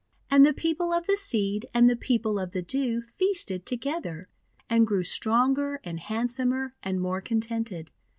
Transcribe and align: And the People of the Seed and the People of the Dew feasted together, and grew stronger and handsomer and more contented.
And 0.31 0.43
the 0.43 0.51
People 0.51 0.91
of 0.93 1.05
the 1.05 1.15
Seed 1.15 1.67
and 1.75 1.87
the 1.87 1.95
People 1.95 2.39
of 2.39 2.53
the 2.53 2.63
Dew 2.63 3.03
feasted 3.19 3.67
together, 3.67 4.29
and 4.67 4.87
grew 4.87 5.03
stronger 5.03 5.79
and 5.83 5.99
handsomer 5.99 6.73
and 6.81 6.99
more 6.99 7.21
contented. 7.21 7.91